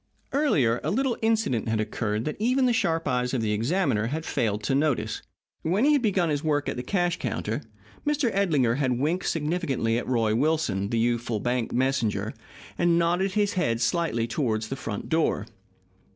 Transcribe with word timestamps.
Earlier, 0.31 0.81
a 0.83 0.89
little 0.89 1.15
incident 1.21 1.67
had 1.69 1.79
occurred 1.79 2.25
that 2.25 2.35
even 2.39 2.65
the 2.65 2.73
sharp 2.73 3.07
eyes 3.07 3.35
of 3.35 3.43
the 3.43 3.51
examiner 3.51 4.07
had 4.07 4.25
failed 4.25 4.63
to 4.63 4.73
notice. 4.73 5.21
When 5.61 5.85
he 5.85 5.93
had 5.93 6.01
begun 6.01 6.29
his 6.29 6.43
work 6.43 6.67
at 6.67 6.75
the 6.75 6.81
cash 6.81 7.19
counter, 7.19 7.61
Mr. 8.03 8.33
Edlinger 8.33 8.77
had 8.77 8.97
winked 8.97 9.27
significantly 9.29 9.99
at 9.99 10.07
Roy 10.07 10.33
Wilson, 10.33 10.89
the 10.89 10.97
youthful 10.97 11.39
bank 11.39 11.71
messenger, 11.71 12.33
and 12.79 12.97
nodded 12.97 13.33
his 13.33 13.53
head 13.53 13.79
slightly 13.79 14.25
toward 14.25 14.63
the 14.63 14.75
front 14.75 15.07
door. 15.07 15.45